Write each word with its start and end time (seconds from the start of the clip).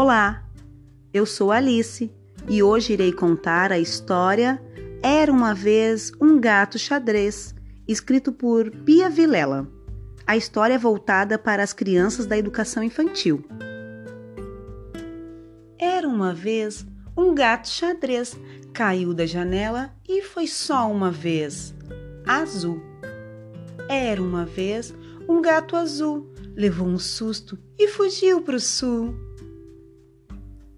Olá, 0.00 0.44
eu 1.12 1.26
sou 1.26 1.50
Alice 1.50 2.08
e 2.48 2.62
hoje 2.62 2.92
irei 2.92 3.12
contar 3.12 3.72
a 3.72 3.80
história 3.80 4.62
Era 5.02 5.32
uma 5.32 5.52
vez 5.52 6.12
um 6.20 6.38
gato 6.38 6.78
xadrez, 6.78 7.52
escrito 7.88 8.30
por 8.30 8.70
Pia 8.70 9.10
Vilela. 9.10 9.66
A 10.24 10.36
história 10.36 10.74
é 10.74 10.78
voltada 10.78 11.36
para 11.36 11.64
as 11.64 11.72
crianças 11.72 12.26
da 12.26 12.38
educação 12.38 12.80
infantil. 12.80 13.44
Era 15.76 16.06
uma 16.06 16.32
vez 16.32 16.86
um 17.16 17.34
gato 17.34 17.68
xadrez, 17.68 18.38
caiu 18.72 19.12
da 19.12 19.26
janela 19.26 19.92
e 20.08 20.22
foi 20.22 20.46
só 20.46 20.88
uma 20.88 21.10
vez. 21.10 21.74
Azul. 22.24 22.80
Era 23.88 24.22
uma 24.22 24.46
vez 24.46 24.94
um 25.28 25.42
gato 25.42 25.74
azul, 25.74 26.32
levou 26.54 26.86
um 26.86 27.00
susto 27.00 27.58
e 27.76 27.88
fugiu 27.88 28.40
para 28.40 28.54
o 28.54 28.60
sul 28.60 29.26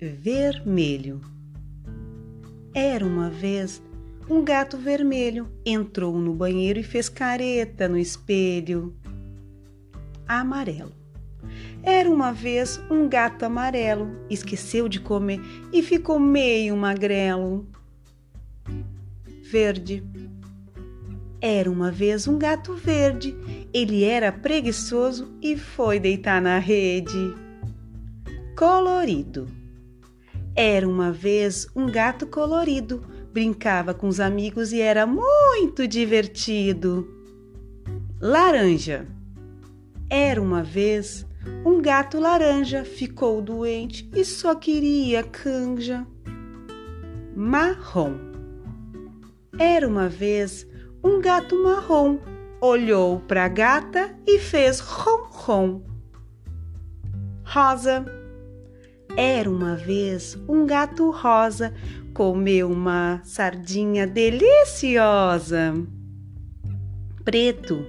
vermelho. 0.00 1.20
Era 2.74 3.06
uma 3.06 3.30
vez 3.30 3.82
um 4.28 4.42
gato 4.42 4.76
vermelho, 4.78 5.48
entrou 5.64 6.18
no 6.18 6.34
banheiro 6.34 6.78
e 6.78 6.82
fez 6.82 7.08
careta 7.08 7.88
no 7.88 7.98
espelho. 7.98 8.94
Amarelo. 10.26 10.92
Era 11.82 12.10
uma 12.10 12.32
vez 12.32 12.80
um 12.90 13.06
gato 13.08 13.44
amarelo, 13.44 14.08
esqueceu 14.30 14.88
de 14.88 14.98
comer 14.98 15.40
e 15.72 15.82
ficou 15.82 16.18
meio 16.18 16.74
magrelo. 16.76 17.66
Verde. 19.42 20.02
Era 21.40 21.70
uma 21.70 21.90
vez 21.90 22.26
um 22.26 22.38
gato 22.38 22.72
verde, 22.72 23.36
ele 23.72 24.02
era 24.02 24.32
preguiçoso 24.32 25.30
e 25.42 25.58
foi 25.58 26.00
deitar 26.00 26.40
na 26.40 26.58
rede. 26.58 27.34
Colorido. 28.56 29.63
Era 30.56 30.88
uma 30.88 31.10
vez 31.10 31.66
um 31.74 31.86
gato 31.86 32.28
colorido, 32.28 33.02
brincava 33.32 33.92
com 33.92 34.06
os 34.06 34.20
amigos 34.20 34.72
e 34.72 34.80
era 34.80 35.04
muito 35.04 35.88
divertido. 35.88 37.08
Laranja. 38.20 39.08
Era 40.08 40.40
uma 40.40 40.62
vez 40.62 41.26
um 41.66 41.82
gato 41.82 42.20
laranja, 42.20 42.84
ficou 42.84 43.42
doente 43.42 44.08
e 44.14 44.24
só 44.24 44.54
queria 44.54 45.24
canja. 45.24 46.06
Marrom. 47.34 48.14
Era 49.58 49.88
uma 49.88 50.08
vez 50.08 50.64
um 51.02 51.20
gato 51.20 51.60
marrom, 51.60 52.18
olhou 52.60 53.18
para 53.20 53.44
a 53.44 53.48
gata 53.48 54.16
e 54.24 54.38
fez 54.38 54.78
rom-rom. 54.78 55.82
Rosa 57.44 58.23
era 59.16 59.48
uma 59.48 59.76
vez 59.76 60.36
um 60.48 60.66
gato 60.66 61.10
rosa, 61.10 61.72
comeu 62.12 62.70
uma 62.70 63.20
sardinha 63.24 64.06
deliciosa. 64.06 65.74
Preto. 67.24 67.86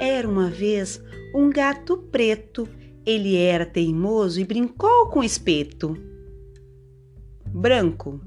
Era 0.00 0.28
uma 0.28 0.50
vez 0.50 1.00
um 1.34 1.48
gato 1.50 1.96
preto. 1.96 2.68
Ele 3.06 3.36
era 3.36 3.64
teimoso 3.64 4.40
e 4.40 4.44
brincou 4.44 5.06
com 5.06 5.22
espeto. 5.22 5.96
Branco. 7.46 8.20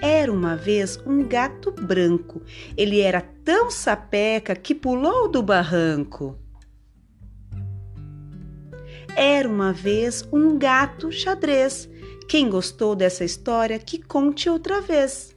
Era 0.00 0.32
uma 0.32 0.56
vez 0.56 0.98
um 1.06 1.22
gato 1.22 1.70
branco. 1.72 2.40
Ele 2.74 3.00
era 3.00 3.20
tão 3.44 3.70
sapeca 3.70 4.56
que 4.56 4.74
pulou 4.74 5.28
do 5.28 5.42
barranco. 5.42 6.38
Era 9.16 9.48
uma 9.48 9.72
vez 9.72 10.26
um 10.32 10.58
gato 10.58 11.10
xadrez. 11.10 11.88
Quem 12.28 12.48
gostou 12.48 12.94
dessa 12.94 13.24
história, 13.24 13.78
que 13.78 13.98
conte 14.00 14.48
outra 14.48 14.80
vez. 14.80 15.36